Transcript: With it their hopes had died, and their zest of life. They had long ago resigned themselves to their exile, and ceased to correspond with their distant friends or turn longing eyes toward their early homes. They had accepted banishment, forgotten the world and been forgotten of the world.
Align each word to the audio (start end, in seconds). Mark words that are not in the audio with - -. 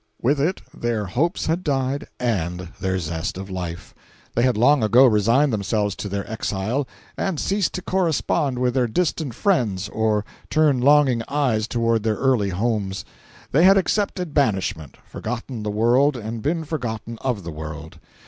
With 0.19 0.39
it 0.41 0.63
their 0.73 1.05
hopes 1.05 1.45
had 1.45 1.63
died, 1.63 2.07
and 2.19 2.69
their 2.79 2.97
zest 2.97 3.37
of 3.37 3.51
life. 3.51 3.93
They 4.33 4.41
had 4.41 4.57
long 4.57 4.81
ago 4.81 5.05
resigned 5.05 5.53
themselves 5.53 5.95
to 5.97 6.09
their 6.09 6.27
exile, 6.27 6.87
and 7.17 7.39
ceased 7.39 7.73
to 7.73 7.83
correspond 7.83 8.57
with 8.57 8.73
their 8.73 8.87
distant 8.87 9.35
friends 9.35 9.89
or 9.89 10.25
turn 10.49 10.79
longing 10.81 11.21
eyes 11.29 11.67
toward 11.67 12.01
their 12.01 12.15
early 12.17 12.49
homes. 12.49 13.05
They 13.51 13.63
had 13.63 13.77
accepted 13.77 14.33
banishment, 14.33 14.97
forgotten 15.05 15.61
the 15.61 15.69
world 15.69 16.17
and 16.17 16.41
been 16.41 16.65
forgotten 16.65 17.19
of 17.21 17.43
the 17.43 17.51
world. 17.51 17.99